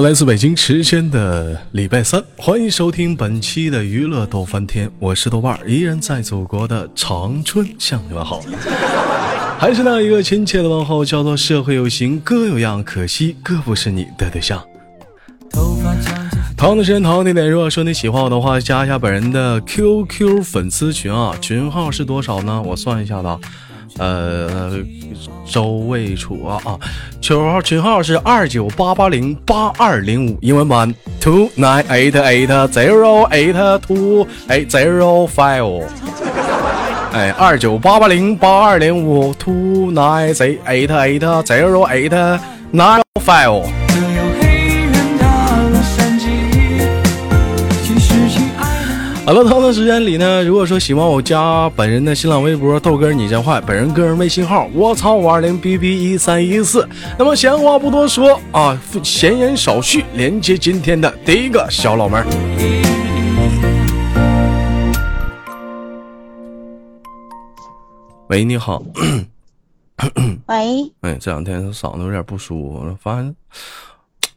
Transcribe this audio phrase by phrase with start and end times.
[0.00, 8.40] 来自北京时间的礼拜三，欢迎收听本期的娱乐逗翻天，我是豆瓣儿，依然在祖国的长春向你们好，
[9.58, 14.62] 还是那一个亲切的问候，叫做社会有形哥有样，可惜哥不是你的对象。
[16.56, 22.62] 同样的时间，同样地点，如果说你喜欢我的话，加一下本人的 QQ 粉丝群啊，群号是多少呢？
[22.64, 23.38] 我算一下的。
[23.98, 24.78] 呃，
[25.46, 26.78] 周卫楚啊啊，
[27.20, 35.84] 群号群号是二九八八零八二零五，英文版 two nine eight eight zero eight two eight zero five，
[37.12, 42.40] 哎，二九八八零八二零五 two nine eight eight zero eight
[42.72, 43.64] nine five。
[49.24, 56.86] 好了，同样的时间里呢，如果说喜欢我加本人的新浪微博豆哥你真坏，本人个人微信号我操五二零 b b 一三一四。
[57.16, 62.26] 那么闲话不多说啊，闲言少叙，连接今天的第一个小老妹儿。
[68.26, 68.82] 喂，你好。
[70.46, 70.92] 喂。
[71.02, 73.36] 哎，这两天嗓子有点不舒服，了，发现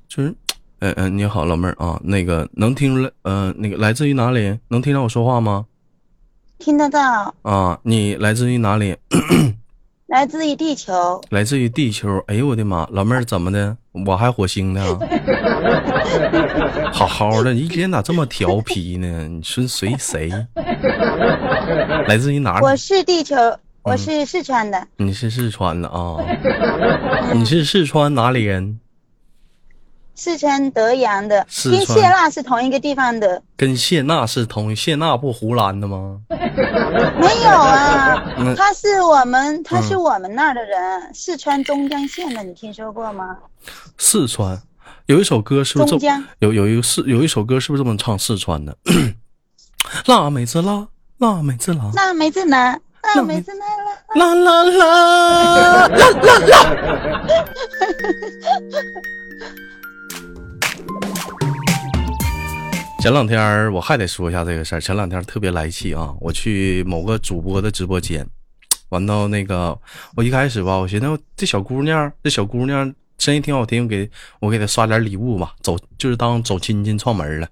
[0.08, 0.36] 就是。
[0.80, 4.58] 嗯嗯，你好，老妹儿啊，那个能听出来，呃，那个来自于哪里？
[4.68, 5.66] 能听到我说话吗？
[6.60, 7.34] 听得到。
[7.44, 8.96] 啊，你来自于哪里？
[10.08, 11.20] 来自于地球。
[11.30, 12.24] 来自于地球。
[12.28, 13.76] 哎呦我的妈，老妹儿怎么的？
[14.06, 14.84] 我还火星呢？
[16.94, 19.28] 好好的，一天咋这么调皮呢？
[19.28, 20.30] 你说谁谁？
[22.08, 22.66] 来自于哪里？
[22.66, 23.36] 我是地球，
[23.82, 24.88] 我是四川的。
[24.98, 26.18] 你是四川的啊？
[27.34, 28.80] 你是四川哪里人？
[30.16, 33.42] 四川德阳的，跟谢娜是同一个地方的。
[33.58, 36.20] 跟谢娜是同谢娜不湖南的吗？
[36.30, 38.24] 没有啊，
[38.56, 43.38] 他是我们，他是我们那儿的人，四川中江县的，你听说过吗？
[43.98, 44.60] 四川
[45.08, 45.90] 有一首歌是不是？
[45.90, 48.18] 中江有有一个是有一首歌是不是这么唱？
[48.18, 48.76] 四川的，
[50.08, 50.88] 辣妹子辣，
[51.18, 52.80] 辣妹子辣，辣妹子辣，
[53.16, 53.66] 辣妹子辣，
[54.16, 56.56] 辣辣辣，辣辣辣。
[63.06, 64.82] 前两天我还得说一下这个事儿。
[64.82, 66.12] 前两天特别来气啊！
[66.20, 68.26] 我去某个主播的直播间，
[68.90, 69.78] 完到那个，
[70.16, 77.48] 我一开始吧，我寻思这小姑娘，这小姑娘声音挺好听，给我给她刷点礼物吧，走就是当走亲戚串门了。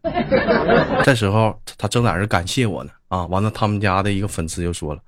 [1.04, 3.28] 这时候她正在这感谢我呢啊！
[3.28, 5.02] 完了，他们家的一个粉丝就说了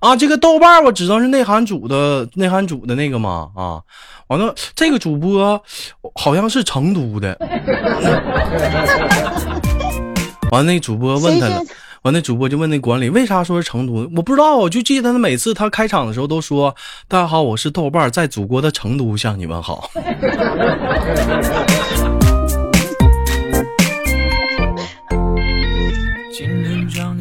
[0.00, 3.80] 啊，这个豆瓣我知道是内涵组的内涵组的那个嘛啊，
[4.26, 5.62] 完了这个主播
[6.16, 7.38] 好像是成都的。
[10.52, 11.62] 完，那主播问他了。
[12.02, 14.06] 完，那主播就问那管理，为啥说是成都？
[14.14, 16.76] 我不知道，我就记得他每次他开场的时候都说
[17.08, 19.88] ：“大家好，我是豆瓣，在祖国的成都向你们好。”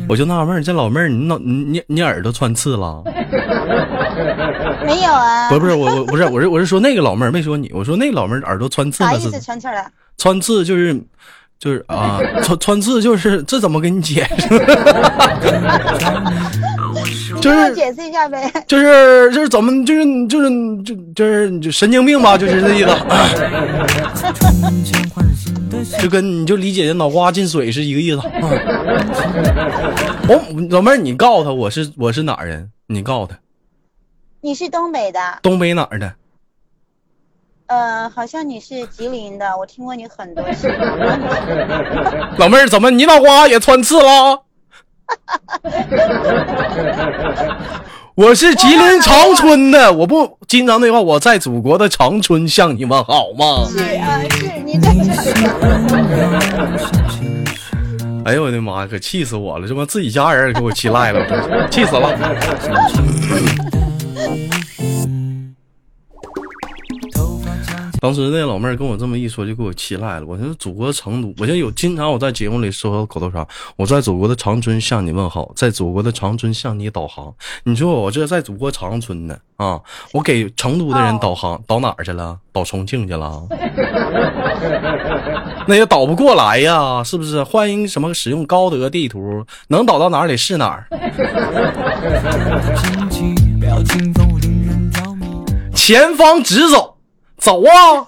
[0.10, 3.02] 我就纳闷，这老妹儿，你脑你你耳朵穿刺了？
[4.84, 5.48] 没有啊。
[5.48, 7.72] 不是不是，我我不是我是我是说那个老妹儿，没说你。
[7.74, 9.32] 我说那老妹儿耳朵穿刺了是？
[9.40, 9.90] 穿刺了？
[10.18, 11.02] 穿刺就是。
[11.62, 14.50] 就是啊，穿穿刺就是这怎么给你解释？
[17.40, 18.52] 就是解释一下呗。
[18.66, 20.50] 就是就是怎么就是就是
[20.84, 22.90] 就就是就神经病吧，就是这意思。
[26.02, 28.18] 就跟你就理解脑瓜进水是一个意思。
[30.28, 30.42] 我
[30.72, 32.72] 老妹儿，你告诉他我是我是哪儿人？
[32.88, 33.38] 你告诉他，
[34.42, 35.20] 你是东北的。
[35.44, 36.12] 东北哪儿的？
[37.72, 40.68] 呃，好像你是吉林的，我听过你很多次。
[42.38, 44.44] 老妹儿，怎么你脑瓜也穿刺了？
[48.14, 53.66] 我是吉林长春的，我不经常那话，我在祖国的长春向你们好吗？
[53.70, 54.90] 是啊，是你在
[58.26, 59.66] 哎呦我的妈，可气死我了！
[59.66, 61.26] 这妈自己家人给我气赖了，
[61.72, 62.20] 气死了。
[68.02, 70.26] 当时那老妹儿跟我这么一说，就给我气赖了。
[70.26, 73.46] 我说祖国成都，我现在有经常我在节目里说口头禅，
[73.76, 77.32] 我在祖国的长春向你问好，在祖国的长春向你导航。
[77.64, 79.80] 你说我这在祖国长春呢啊，
[80.14, 82.36] 我给成都的人导航，导哪儿去了？
[82.52, 83.40] 导重庆去了？
[85.68, 87.44] 那也导不过来呀，是不是？
[87.44, 90.88] 欢迎什么使用高德地图，能导到哪里是哪儿。
[95.76, 96.91] 前方直走。
[97.42, 98.06] 走啊，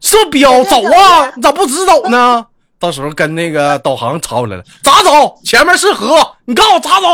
[0.00, 2.44] 射标走啊，你咋不直走呢？
[2.80, 5.38] 到时候跟那个导航吵起来了，咋走？
[5.44, 7.06] 前面是河，你告诉我咋走？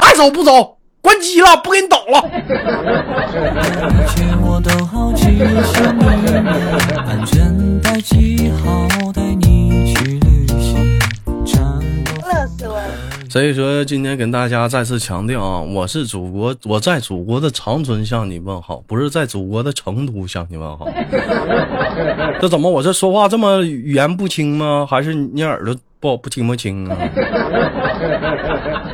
[0.00, 2.24] 爱走不走，关机了，不给你导了。
[13.36, 20.88] 所以说，今天跟大家再次强调啊，我是祖国，我在祖国的长春向你问好，不是在祖国的成都向你问好。
[22.40, 24.86] 这怎么我这说话这么语言不清吗？
[24.88, 26.96] 还是你耳朵不不听不清啊？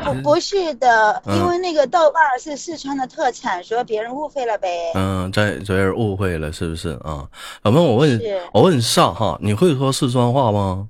[0.07, 4.69] 不 不是的，因为那个豆瓣是四川的特产，说别人误会了呗。
[4.97, 7.29] 嗯，在这人误会了是不是啊？
[7.63, 8.21] 老妹，我问，
[8.53, 10.89] 我问你上哈，你会说四川话吗？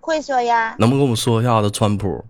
[0.00, 2.24] 会说呀，能不能跟我们说一下子川普？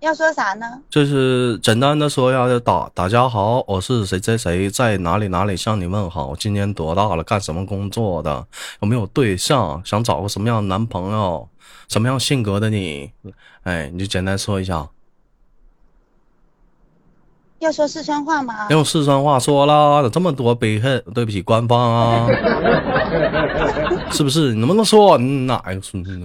[0.00, 0.66] 要说啥呢？
[0.90, 6.34] 就是简单的说一下，大大家好，我是谁谁谁，在哪里哪里向你问好。
[6.36, 7.24] 今年多大了？
[7.24, 8.46] 干什么工作的？
[8.80, 9.80] 有没有对象？
[9.84, 11.48] 想找个什么样的男朋友？
[11.88, 13.10] 什么样性格的你？
[13.62, 14.86] 哎，你就简单说一下。
[17.58, 18.66] 要说四川话吗？
[18.68, 22.28] 用四川话说啦，有这么多悲恨，对不起官方啊，
[24.12, 24.52] 是不是？
[24.52, 26.20] 你能不能说哪个孙子？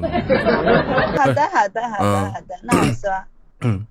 [1.17, 3.09] 好的，好的，好的，好的，那我说，
[3.61, 3.85] 嗯。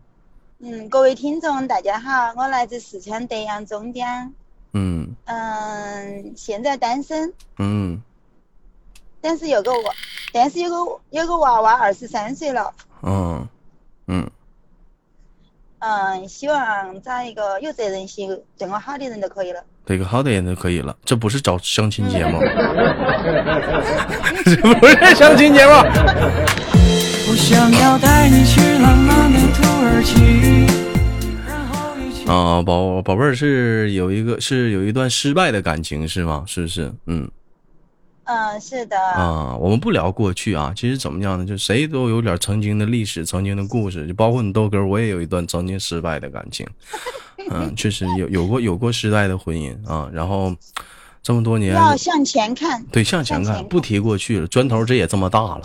[0.63, 4.31] 嗯，各位听众大家好，我来自四川德阳中江，
[4.75, 7.99] 嗯嗯，现在单身，嗯，
[9.23, 9.91] 但是有个娃，
[10.33, 10.77] 但是有个
[11.11, 13.49] 有个娃娃二十三岁了，嗯
[14.07, 14.31] 嗯。
[15.79, 19.65] 嗯，希望找一个有责任心、对我好的人就可以了。
[19.87, 22.39] 对个好的人就可以了，这不是找相亲节目，
[24.45, 25.73] 这不是相亲节目。
[32.27, 36.45] 啊，宝宝贝儿是有一个是有一段失败的感情是吗？
[36.47, 36.93] 是不是？
[37.07, 37.29] 嗯。
[38.25, 41.45] 嗯，是的啊，我们不聊过去啊，其实怎么样呢？
[41.45, 46.65] 就谁都有点曾经的历史，曾经的故事，就包括你豆哥，我也有一段曾经失败的感情。
[47.51, 50.09] 嗯，确实有有过有过失败的婚姻啊。
[50.13, 50.55] 然后
[51.23, 54.47] 这么多年要向前看，对，向前看，不提过去了。
[54.47, 55.61] 砖头这也这么大了，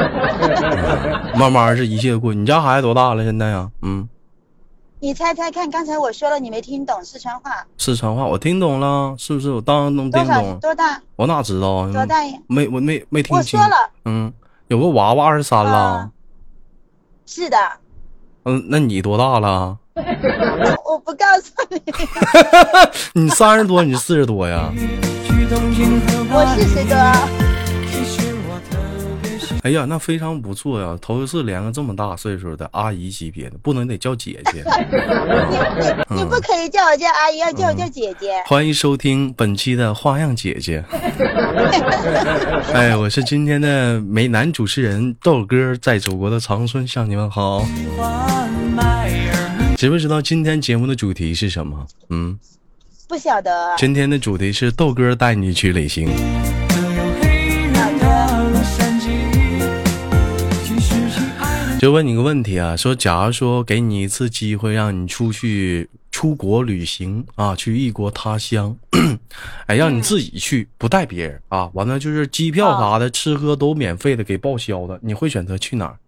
[1.36, 2.32] 慢慢是一切过。
[2.32, 3.22] 你家孩子多大了？
[3.22, 3.70] 现在呀？
[3.82, 4.08] 嗯。
[4.98, 7.66] 你猜猜看，刚才我说了，你没听懂四川话。
[7.76, 9.50] 四川话我听懂了，是不是？
[9.50, 10.58] 我当然能听懂。
[10.60, 11.02] 多大？
[11.16, 11.90] 我哪知道？
[11.92, 12.16] 多大？
[12.46, 13.58] 没，我没没听清。
[13.58, 13.90] 我说了。
[14.04, 14.32] 嗯，
[14.68, 16.08] 有个娃娃二十三了。
[17.26, 17.58] 是的。
[18.44, 19.76] 嗯，那你多大了？
[20.84, 21.80] 我不告诉你。
[23.22, 24.72] 你三十多，你四十多呀？
[26.30, 26.96] 我四十多。
[29.62, 30.98] 哎呀，那非常不错呀！
[31.00, 34.64] 头一次连个这么大岁数的阿姨级别的，不能得叫姐姐。
[36.10, 38.42] 你你不可以叫我叫阿姨，要叫我叫姐姐。
[38.46, 40.82] 欢迎收听本期的花样姐姐。
[42.72, 47.64] 哎，我是今天的美男主持人豆哥，在祖国的长春向你们好。
[49.82, 51.84] 知不知道今天节目的主题是什么？
[52.08, 52.38] 嗯，
[53.08, 53.74] 不晓得。
[53.76, 56.08] 今天的主题是豆哥带你去旅行。
[61.80, 68.76] 就问你个问题啊，说假如说给你一次机会，让你出去出国旅行啊，去异国他乡，
[69.66, 75.98] 哎，让你自己去，不带别人啊，完了就是机票啥的，吃喝都免费的，给报销的，你会选择去哪儿？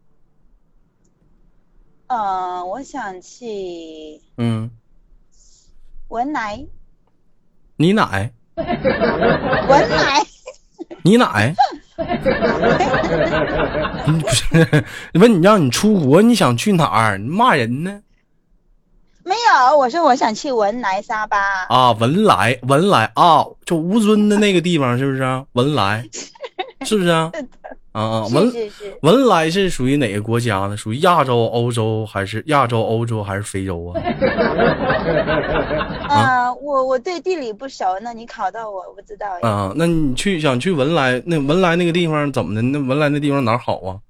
[2.06, 4.20] 嗯，我想去。
[4.36, 4.70] 嗯。
[6.08, 6.64] 文莱。
[7.76, 8.30] 你奶。
[8.56, 10.22] 文莱。
[11.02, 11.54] 你奶。
[14.06, 14.84] 不是，
[15.14, 17.18] 问你让你出国，你想去哪儿？
[17.18, 18.00] 你骂人呢？
[19.24, 21.64] 没有，我说我想去文莱沙巴。
[21.68, 25.22] 啊，文莱，文莱啊，就吴尊的那个地方，是不是？
[25.52, 26.04] 文莱，
[26.84, 27.32] 是不是啊？
[27.94, 28.52] 啊，文
[29.02, 30.76] 文莱是属于哪个国家呢？
[30.76, 34.02] 属于亚洲、欧洲还是亚洲、欧洲还是非洲啊？
[36.10, 39.28] 啊，我我对地理不熟，那你考到我，我不知道。
[39.48, 42.62] 啊，那你去想去文莱，那文莱那个地方怎么的？
[42.62, 44.00] 那文莱那地方哪好啊？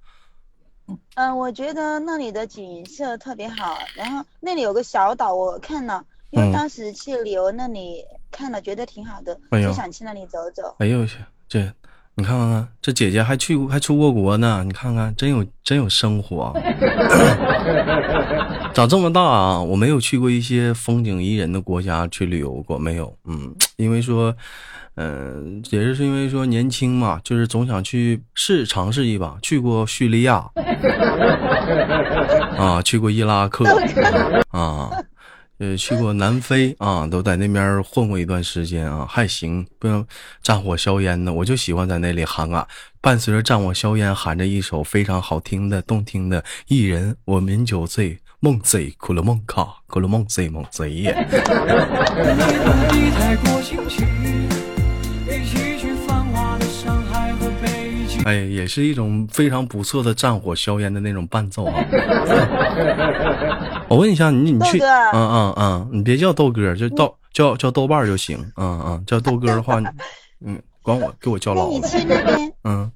[1.16, 10.74] 嗯，我觉得那里的景色特别好，然后那里有个小岛，我看了，因为当时去旅游那里看了，觉得挺好的，就想去那里走走。
[10.78, 11.70] 哎呦我去，这。
[12.16, 14.62] 你看看，这姐姐还去过，还出过国呢。
[14.64, 16.54] 你看看，真有真有生活。
[18.73, 23.12] 长这么大啊，我没有去过一些风景宜人的国家去旅游过，没有。
[23.25, 24.35] 嗯，因为说，
[24.97, 29.37] 嗯，也是是因为说年轻嘛，就是总想去试尝试一把。
[29.42, 30.49] 去过叙利亚，
[32.56, 33.64] 啊，去过伊拉克，
[34.50, 34.90] 啊。
[35.58, 40.04] 呃，去过南非啊，都在那边混过一段时间啊，还行，不用
[40.42, 42.66] 战火硝烟的，我就喜欢在那里喊啊，
[43.00, 51.14] 伴随着战火硝烟，喊着一首非常好听的、动听的《一人我饮酒醉》，梦醉苦了梦卡，苦了梦醉，梦贼耶。
[58.25, 61.84] 哎，也是一种非常不错的战火硝烟的那种伴奏啊！
[63.94, 69.80] 我问一下你，你去，嗯嗯嗯，你别叫豆哥，就豆叫叫豆瓣就行，嗯嗯，叫豆哥的话，
[70.44, 71.68] 嗯，管我给我叫老。
[71.68, 72.90] 你去那边，嗯，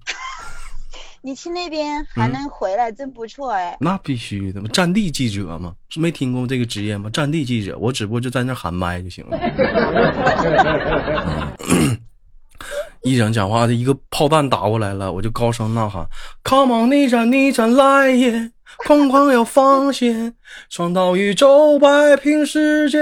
[1.22, 3.76] 你去那边还能回来，真不错哎。
[3.80, 7.08] 那必须的嘛，战地记者嘛，没听过这个职业吗？
[7.10, 9.38] 战地记者，我只不过就在那喊麦就行了。
[13.02, 16.04] 一整讲话，这一个炮弹打过来了，我就高声呐喊
[16.44, 18.50] ：“Come on，逆战逆战来也！
[18.86, 20.34] 疯狂要放线，
[20.68, 22.98] 闯到宇宙摆平世界。”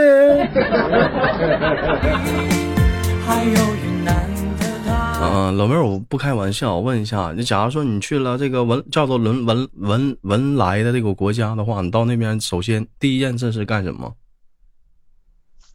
[5.19, 14.15] 嗯，老妹儿，我不开玩笑，我问一下，你假如说你去了这个文叫做文文文文莱的这个国家的话，你到那边首先第一件事是干什么？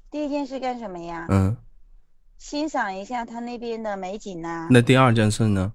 [0.09, 1.25] 第一件事干什么呀？
[1.29, 1.57] 嗯。
[2.37, 4.67] 欣赏一下他那边的美景呐。
[4.71, 5.73] 那第二件事呢？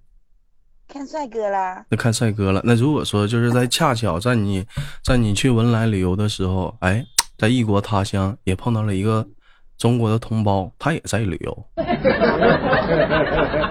[0.88, 1.85] 看帅哥啦。
[1.88, 2.61] 那看帅哥了。
[2.64, 4.64] 那如果说就是在恰巧在你，
[5.02, 7.05] 在你去文莱旅游的时候，哎，
[7.37, 9.26] 在异国他乡也碰到了一个
[9.76, 11.66] 中国的同胞，他也在旅游。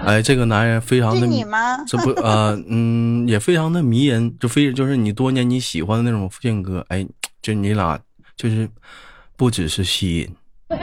[0.06, 1.82] 哎，这个男人非常的，你吗？
[1.88, 7.04] 这不呃嗯，也非常的迷人，就非就是你多年你喜欢的那种性格，哎，
[7.42, 7.98] 就你俩
[8.36, 8.68] 就是
[9.36, 10.36] 不只是吸引。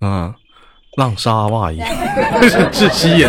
[0.00, 0.34] 啊，
[0.96, 1.80] 浪莎袜衣
[2.72, 3.28] 是吸引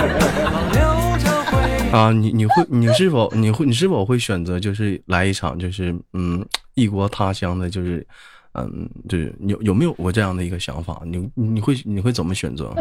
[1.95, 2.11] 啊！
[2.11, 8.05] 你你会你是否你会你是否会选择就是来一场就是嗯异国他乡的，就是
[8.53, 11.01] 嗯就是有有没有过这样的一个想法？
[11.05, 12.73] 你你会你会怎么选择？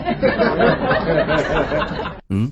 [2.29, 2.51] 嗯，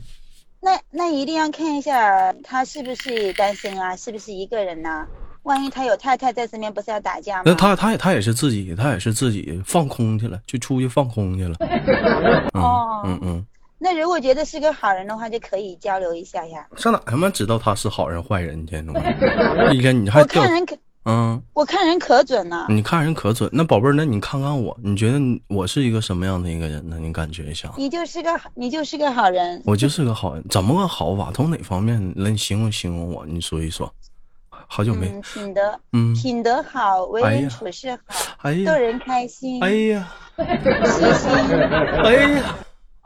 [0.60, 5.06] 那那一定要看一下他是不是单身啊，是不是一个人呢？
[5.42, 7.42] 万一他有太太在身边，不是要打架吗？
[7.46, 11.56] 那他他也他也是自己，他也是自己放空去了，就出去放空去了。
[12.54, 13.46] 哦，嗯嗯。
[13.82, 16.64] 那如果觉得是个好人的话，就可以交流一下呀。
[16.76, 18.76] 上哪他妈知道他是好人坏人去？
[19.72, 22.66] 一天你还我看人可嗯，我看人可准了。
[22.68, 26.96] 你看人可准，那宝贝儿，那你看看我，你觉得我是一个什么样的一个人呢？
[27.00, 27.68] 你感觉一下。
[27.76, 29.60] 你就是个你就是个好人。
[29.66, 31.32] 我就是个好人，怎么个好法？
[31.34, 33.26] 从哪方面来形容形容我？
[33.26, 33.92] 你说一说。
[34.68, 40.08] 好久没品德，嗯，品德好，为人处事好，哎呀，逗人开心，哎呀，
[40.38, 41.30] 细心，
[42.04, 42.54] 哎呀，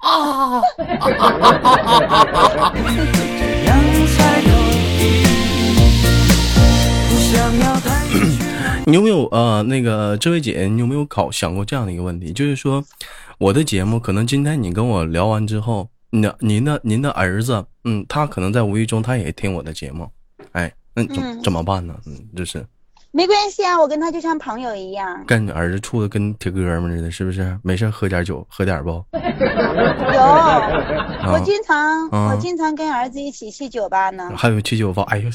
[0.06, 0.62] 啊！
[8.86, 12.32] 你有没有呃，那个这位姐，你有没有考想过这样的一个问题？
[12.32, 12.84] 就是说，
[13.38, 20.08] 我的节目可能今天你跟我聊完之后，那您的您的儿子，嗯，他可能在无意中他也听我的节目，
[20.52, 20.72] 哎。
[20.98, 21.94] 那怎怎么办呢？
[22.06, 22.64] 嗯，就是
[23.16, 25.24] 没关系啊，我跟他就像朋友一样。
[25.26, 27.58] 跟你儿子处的跟铁哥们似的，是不是？
[27.62, 29.02] 没事喝点酒，喝点不？
[30.12, 30.20] 有，
[31.32, 34.30] 我经常我经常跟儿子一起去酒吧呢。
[34.36, 35.30] 还有去酒吧，哎呦，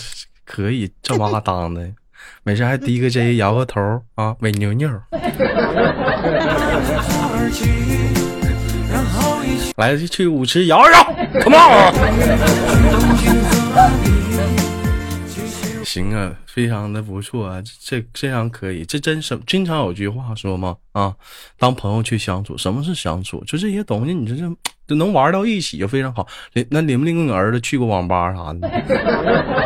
[0.46, 1.90] 可以这 么当的，
[2.44, 3.82] 没事还滴个 J，摇个头
[4.14, 4.88] 啊，美妞妞。
[9.78, 11.00] 来去舞池摇一摇
[11.42, 11.92] ，Come on。
[15.92, 21.14] 行啊，非常的不错啊，这这样可以，这真是经常有句话说嘛啊，
[21.60, 23.44] 当朋友去相处，什么是相处？
[23.44, 24.56] 就这些东西，你这这
[24.88, 26.26] 就能玩到一起就非常好。
[26.70, 28.70] 那领不领跟你儿子去过网吧啥的，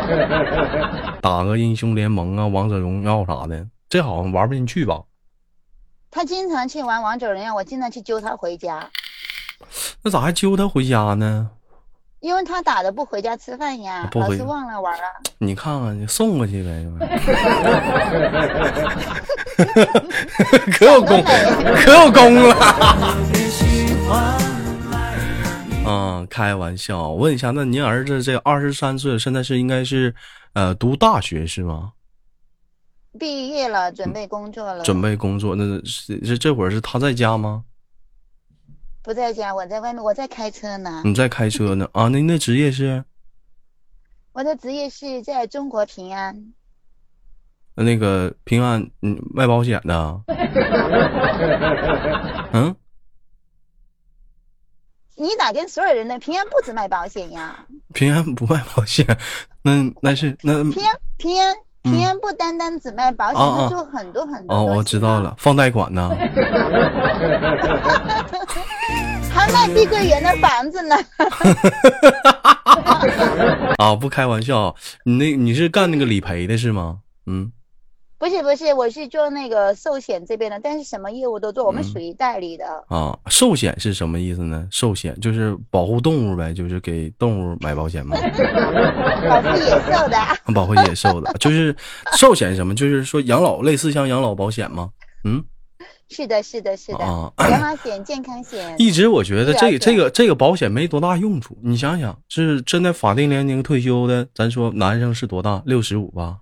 [1.22, 5.00] 打个英雄联盟啊，王者荣耀啥的，这好像玩不进去吧？
[6.10, 8.90] 他经常去玩王者荣耀，我经常去揪他回家。
[10.02, 11.50] 那咋还揪他回家呢？
[12.26, 15.02] 因为他打的不回家吃饭呀，老是忘了玩了。
[15.38, 16.84] 你看看，你送过去呗。
[20.76, 21.22] 可有功，
[21.78, 22.56] 可有功了。
[25.86, 27.12] 啊，开玩笑。
[27.12, 30.12] 问一下，那您儿子这二十三岁，现在是应该是
[30.54, 31.92] 呃读大学是吗？
[33.20, 34.82] 毕业了，准备工作了。
[34.82, 37.62] 准备工作，那是这这会儿是他在家吗？
[39.06, 41.02] 不在家，我在外面，我在开车呢。
[41.04, 41.88] 你在开车呢？
[41.94, 43.04] 啊，那你的职业是？
[44.32, 46.52] 我的职业是在中国平安。
[47.76, 50.20] 那个平安，嗯，卖保险的。
[52.52, 52.74] 嗯。
[55.14, 56.18] 你咋跟所有人呢？
[56.18, 57.64] 平安不止卖保险呀。
[57.94, 59.06] 平安不卖保险，
[59.62, 61.54] 那那是那平安平安。
[61.82, 64.56] 平安不单单只卖保险，他做很多很多。
[64.56, 66.10] 哦，我知道了，放贷款呢。
[69.32, 70.96] 还卖碧桂园的房子呢。
[73.78, 74.74] 啊，不开玩笑，
[75.04, 76.98] 你那你是干那个理赔的是吗？
[77.26, 77.52] 嗯。
[78.18, 82.64] 不是不是，我是做那个寿险这边的，但是什么业务都做，我们属于代理的。
[82.88, 84.66] 啊，寿险是什么意思呢？
[84.70, 88.16] 寿险就是保护动物呗，就是给动物买保险吗？
[89.28, 90.16] 保护野兽的。
[90.54, 91.76] 保护野兽的，就是
[92.16, 92.74] 寿险什么？
[92.74, 94.88] 就是说养老，类似像养老保险吗？
[95.24, 95.44] 嗯，
[96.08, 97.04] 是的，是的，是的。
[97.04, 98.74] 啊， 养老险、健康险。
[98.78, 101.56] 一直我觉得这个这个这个保险没多大用处。
[101.62, 105.62] 你想想，是真的法定年龄退休的，咱说男生是多大？
[105.66, 106.38] 六十五吧。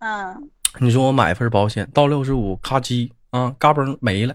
[0.00, 0.50] 嗯。
[0.80, 4.34] 你说我买份保险到六十五，咔叽啊，嘎嘣没了。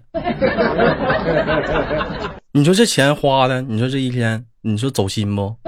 [2.52, 5.56] 你说这钱花的，你说这一天，你说走心不？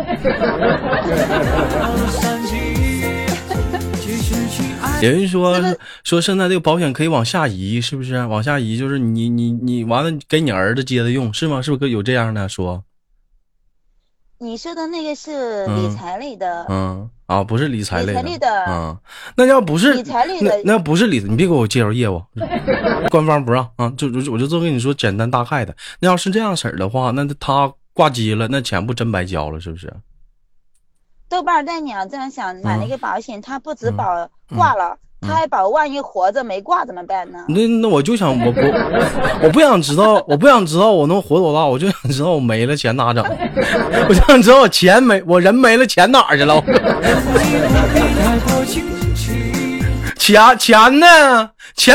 [5.06, 8.26] 有人说说现在这个保险可以往下移，是不是？
[8.26, 11.62] 往下移就是你你你完了给你儿子接着用，是吗？
[11.62, 12.84] 是不是有这样的说？
[14.38, 19.00] 你说的那个是理财类的，嗯啊，不是理财类的，啊，
[19.38, 22.22] 那要不是理财类的，那不是理，你别给我介绍业务，
[23.10, 25.74] 官方不让啊，就我我就这么跟你说简单大概的。
[26.00, 29.92] 那要是这样式儿的话，那他挂机了，那钱不真白交了，是不是？
[31.36, 34.06] 豆瓣带你要这样想，买那个保险，它不止保
[34.56, 34.96] 挂了。
[35.22, 37.40] 他还保，万一活着没挂怎么办呢？
[37.50, 38.62] 那那我就想，我不，
[39.44, 43.22] 我不想知道，我不想知道我能活多大，我就想知道我没了钱咋整？
[44.08, 46.64] 我就想知道我钱没，我人没了，钱哪去了？
[50.18, 51.52] 钱钱呢？
[51.76, 51.94] 钱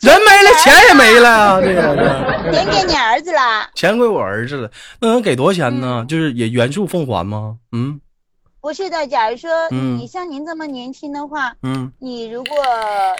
[0.00, 1.62] 人没了，钱也没了。
[1.62, 1.94] 对呀，
[2.52, 3.40] 钱给你儿子了。
[3.74, 4.70] 钱归我儿子了，
[5.00, 6.04] 那能给多少钱呢？
[6.06, 7.56] 就是也原数奉还吗？
[7.72, 7.98] 嗯。
[8.62, 12.56] 不是的，假如说你像您这么年轻的话，嗯，你如果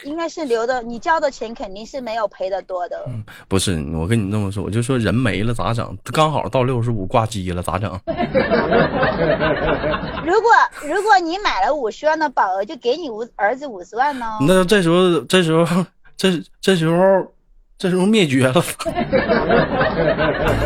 [0.04, 3.04] 应该是留的，你交的钱肯定是没有赔的多的。
[3.48, 5.98] 不是，我跟你这么说，我就说人没了咋整？
[6.12, 7.90] 刚好到六十五挂机了咋整？
[10.24, 10.52] 如果
[10.86, 14.38] 如果你买了五十万的保额，就给你五儿子五十万呢？
[14.42, 15.84] 那这时候这时候
[16.16, 17.26] 这这时候
[17.76, 18.62] 这时候灭绝了。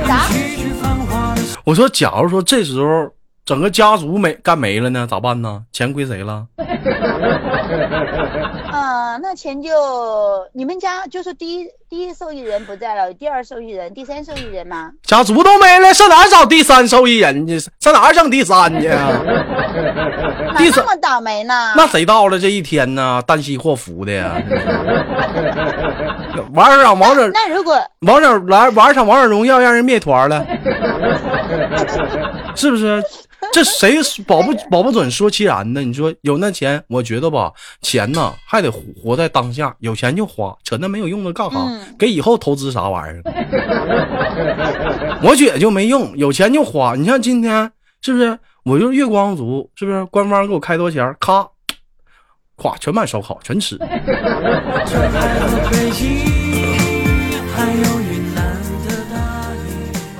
[0.06, 0.26] 啥？
[1.64, 3.10] 我说，假如说这时候。
[3.46, 5.62] 整个家族没干没了呢，咋办呢？
[5.72, 6.46] 钱归谁了？
[8.72, 9.70] 啊， 那钱就
[10.52, 14.90] 你们家就是第一第一受益人不在了，第二受益人、第三受益人吗？
[15.04, 17.56] 家族都没了，上哪找第三受益人去？
[17.78, 18.88] 上哪整第三去？
[20.58, 21.72] 第三这么倒霉呢？
[21.76, 23.22] 那谁到了这一天呢？
[23.28, 24.34] 旦夕祸福的呀！
[26.52, 30.44] 玩上王者，那如果王者来玩上王者荣耀，让人灭团了，
[32.56, 33.00] 是不是？
[33.56, 35.80] 这谁保不保不准说其然呢？
[35.80, 41.56] 你说有那钱，我觉得吧，钱呢还得活在当下，有钱就花，扯那没有用的干啥？
[41.98, 43.22] 给以后投资啥玩意儿？
[45.24, 46.94] 我觉得就没用，有钱就花。
[46.96, 48.38] 你像今天是不是？
[48.62, 50.04] 我就是月光族，是不是？
[50.04, 51.16] 官方给我开多少钱？
[51.18, 51.48] 咔，
[52.58, 53.78] 咵，全买烧烤，全吃。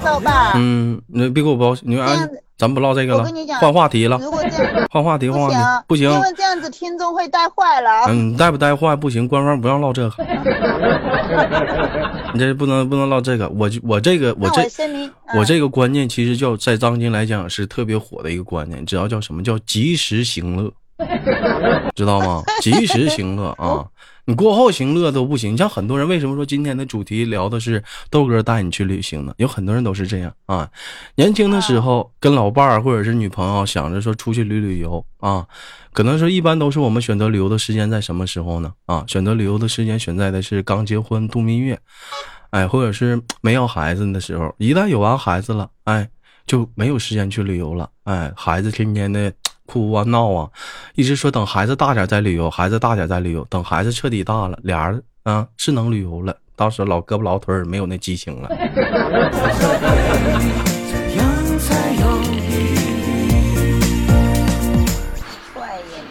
[0.02, 2.26] 豆瓣，嗯，你别给我包，你按。
[2.58, 3.28] 咱不唠这个了，
[3.60, 4.18] 换话题了。
[4.18, 8.06] 如果这样，换话题，换话题，不行，因为这样子听众会带坏了。
[8.08, 10.16] 嗯，带不带坏不行，官方不让唠这个。
[12.32, 14.62] 你这不能不能唠这个，我我这个我这
[15.36, 20.72] 我这个观念其实叫在当今来讲是特别火的一个观念，你知道叫什么叫及时行乐，
[21.94, 22.42] 知道吗？
[22.62, 23.84] 及时行乐啊。
[24.28, 29.32] 你过后行乐都不行，像很多人为什么说今天的主题聊的是豆哥带你去旅行呢？
[29.38, 30.68] 有很多人都是这样啊，
[31.14, 35.46] 年轻的时候跟老伴儿或者是女朋友想着说出去旅旅游啊，
[35.92, 38.72] 可能说一般都是我们选择旅游的时间在什么时候呢？
[38.86, 41.78] 啊，选择旅游的时间选在的是刚结婚度蜜月，
[42.50, 46.08] 哎，或者是没有孩子的时候，一旦有完孩子了，哎，
[46.48, 49.32] 就没有时间去旅游了，哎，孩子天天的。
[49.66, 50.48] 哭啊闹啊，
[50.94, 53.44] 一直说等孩子大点再旅游，孩子大点再旅游。
[53.50, 58.48] 等孩子彻底大了，俩人啊是能旅游了，到时候老胳膊老腿儿没有那激情了。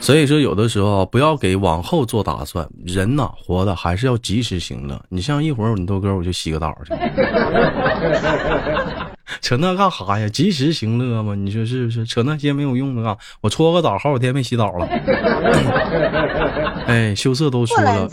[0.01, 2.67] 所以说，有的时候不要给往后做打算。
[2.85, 5.01] 人呐，活的还是要及时行乐。
[5.09, 6.93] 你像一会儿你豆哥我就洗个澡去。
[9.41, 10.27] 扯那干哈呀？
[10.29, 12.05] 及时行乐嘛，你说是不是？
[12.05, 13.15] 扯那些没有用的干。
[13.41, 14.85] 我搓个澡，好几天没洗澡了。
[16.87, 18.07] 哎，羞涩都说了，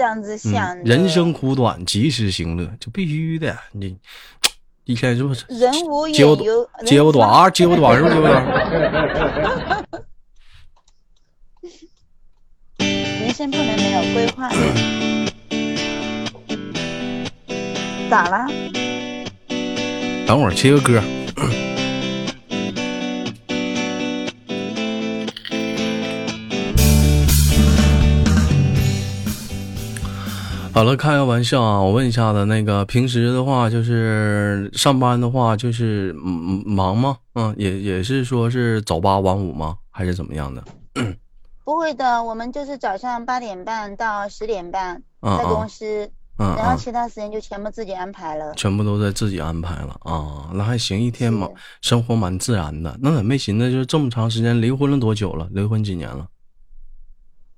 [0.85, 3.57] 人生苦短，及时行乐就必须的。
[3.73, 3.95] 你
[4.85, 5.45] 一天是不是？
[5.49, 6.37] 人无接我
[6.87, 8.17] 接我短啊，接我短是不是？
[13.21, 14.49] 人生不能没有规划。
[18.11, 18.47] 咋了？
[20.27, 21.03] 等会儿切个歌。
[30.75, 31.79] 好了，开个玩笑啊！
[31.83, 37.19] 我问一下子，那个平时的话，就是上班的话，就是忙吗？
[37.35, 39.77] 嗯，也也是说是早八晚五吗？
[39.91, 40.65] 还是怎么样的？
[41.63, 46.11] 不会的，我们就是早上八点半到十点半在公司，
[46.57, 48.53] 然后其他时间就全部自己安排了。
[48.55, 51.49] 全部都在自己安排了啊，那还行，一天嘛，
[51.81, 52.97] 生活蛮自然的。
[53.01, 54.61] 那咋没寻思就这么长时间？
[54.61, 55.49] 离婚了多久了？
[55.53, 56.29] 离婚几年了？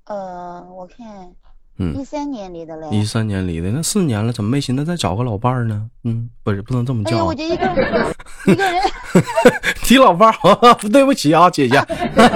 [0.05, 1.35] 呃，我看。
[1.77, 5.89] 嗯，一三年离的嘞，一三年离的，那四年了，怎么没寻思再找个老伴儿呢？
[6.05, 7.17] 嗯，不是，不能这么叫。
[7.17, 8.15] 哎我就一个人
[8.47, 8.81] 一个人
[9.83, 11.83] 提老伴儿，对不起啊，姐姐，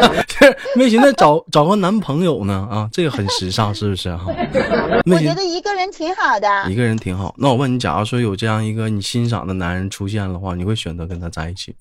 [0.75, 4.25] 没寻思找找个男朋友呢啊，这个很时尚，是不是哈？
[5.09, 7.33] 我觉得一个人挺好的，一个人挺好。
[7.37, 11.73] 那我问你，假如说有这样一个你欣赏的男人出现的话，你会选择跟他在一起？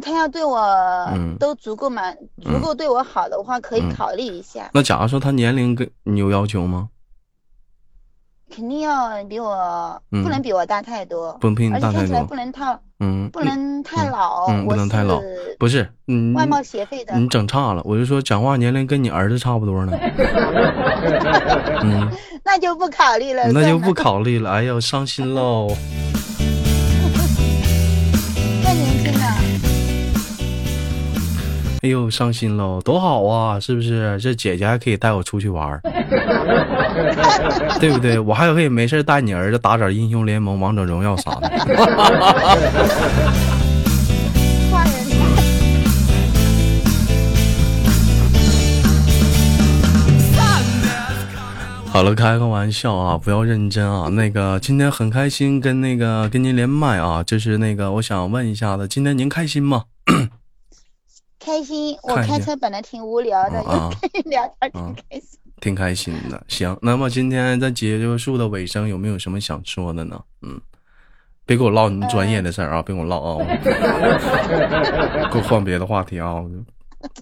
[0.00, 0.58] 他要对我
[1.38, 4.70] 都足够满，足够对我好的话，可以考虑一下。
[4.72, 6.88] 那假如说他年龄跟你有要求吗？
[8.52, 15.22] 肯定要比我，不能比我大太多，不能比你大太多，不能太，嗯，不能太老，不能太老，
[15.56, 17.80] 不是，嗯，外貌协会的，你整差了。
[17.84, 19.96] 我就说讲话年龄跟你儿子差不多呢。
[21.84, 22.10] 嗯，
[22.44, 24.50] 那就不考虑了，那就不考虑了。
[24.50, 25.68] 哎呀，伤心喽。
[31.82, 34.18] 哎呦，伤心喽，多好啊，是不是？
[34.20, 35.80] 这姐姐还可以带我出去玩，
[37.80, 38.18] 对不对？
[38.18, 41.50] 我还可以没事带你儿子打点英雄联盟、王者荣耀啥的。
[51.92, 54.10] 好了，开个玩笑啊，不要认真啊。
[54.10, 59.84] 那个今天很开心跟那个跟您连麦啊，就是那个我想问一下子，今天您开心吗？
[61.40, 63.62] 开心，我开车本来挺无聊的，
[64.26, 66.40] 聊天挺开心，挺开心的。
[66.46, 70.22] 行，那么今天在结束的尾声，有没有什么想说的呢？
[70.42, 70.60] 嗯，
[71.46, 73.46] 别给我唠你专业的事儿啊，别给我唠啊，
[75.32, 76.36] 给我换别的话题啊。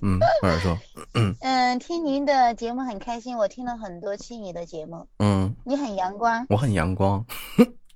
[0.03, 0.77] 嗯，快点说。
[1.15, 5.07] 嗯，听您的节目很开心，我听了很多期你的节目。
[5.21, 7.25] 嗯，你很阳光，我很阳光。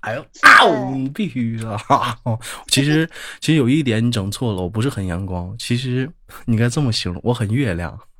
[0.03, 0.67] 哎呦啊！
[1.13, 1.77] 必须的。
[2.67, 5.55] 其实，其实有一点你整错了，我不是很阳光。
[5.57, 6.09] 其实，
[6.43, 7.97] 你该这么形容，我很月亮。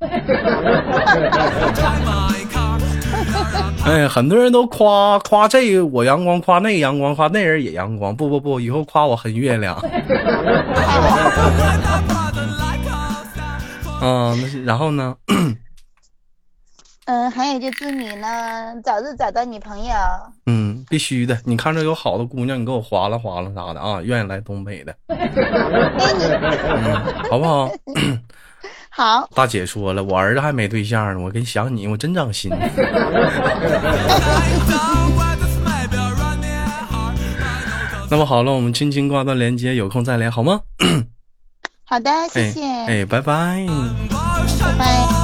[3.84, 8.16] 哎，很多人都夸夸这个我阳光，夸那个阳光，夸那人也阳光。
[8.16, 9.78] 不不不，以后夸我很月亮。
[14.00, 15.14] 嗯， 那然后呢？
[17.06, 19.92] 嗯，还有就祝你呢，早日找到女朋友。
[20.46, 21.38] 嗯，必须的。
[21.44, 24.94] 你看着有好的姑娘，你给我划拉划拉啥的啊，愿意来东北的。
[25.08, 25.18] 嗯，
[27.30, 27.70] 好不好？
[28.88, 29.28] 好。
[29.34, 32.50] 大姐说了，我儿子还没对象呢，我跟想你，我真长心。
[38.10, 40.60] 那么好了，我们轻轻挂断连接，有空再连好吗？
[41.84, 42.62] 好的，谢谢。
[42.62, 43.66] 哎，拜拜。
[44.60, 45.23] 拜拜。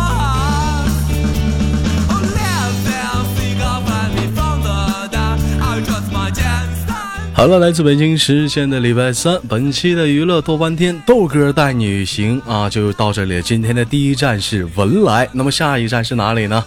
[7.40, 13.40] 好了，来自北京时间的礼拜三，本期的娱乐多半天，豆哥带你行啊，就到这里。
[13.40, 16.62] 今天的第一站是文莱，那么下一站是哪里呢？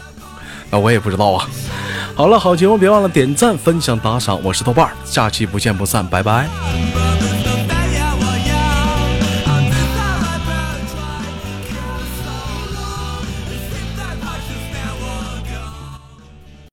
[0.71, 1.47] 那我也不知道啊。
[2.15, 6.49] 好了，好节目别忘了点赞、分享、打赏，我是豆瓣，下期不见不散，拜拜。